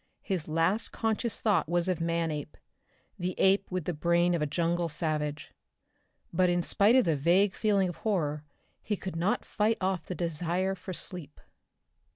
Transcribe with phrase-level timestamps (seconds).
[0.23, 2.57] His last conscious thought was of Manape,
[3.19, 5.51] the ape with the brain of a jungle savage.
[6.33, 8.43] But in spite of the vague feeling of horror
[8.81, 11.39] he could not fight off the desire for sleep.